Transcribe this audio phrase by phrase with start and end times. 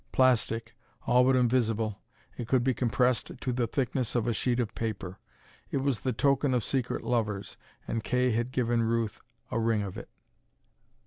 [0.11, 0.73] Plastic,
[1.05, 2.01] all but invisible,
[2.35, 5.19] it could be compressed to the thickness of a sheet of paper:
[5.69, 7.55] it was the token of secret lovers,
[7.87, 10.09] and Kay had given Ruth a ring of it.